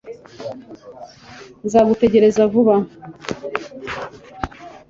nzagutegereza 1.65 2.41
vuba 2.53 2.75